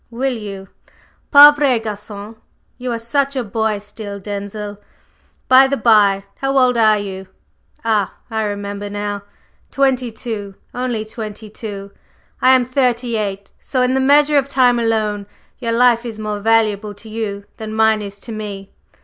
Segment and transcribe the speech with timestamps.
[0.09, 0.67] "Will you?
[1.31, 2.35] Pauvre garçon!
[2.79, 4.79] You are such a boy still, Denzil,
[5.47, 7.27] by the bye, how old are you?
[7.85, 9.21] Ah, I remember now,
[9.69, 10.55] twenty two.
[10.73, 11.91] Only twenty two,
[12.41, 13.51] and I am thirty eight!
[13.59, 15.27] So in the measure of time alone,
[15.59, 18.71] your life is more valuable to you than mine is to me.